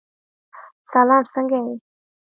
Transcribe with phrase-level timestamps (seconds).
[0.91, 1.23] سلام!
[1.33, 1.73] څنګه یې؟